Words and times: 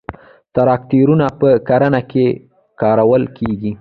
تراکتورونه 0.55 1.25
په 1.39 1.49
کرنه 1.67 2.01
کې 2.11 2.25
کارول 2.81 3.23
کیږي. 3.37 3.69